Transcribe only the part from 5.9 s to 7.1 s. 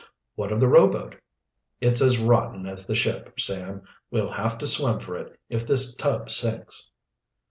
tub sinks."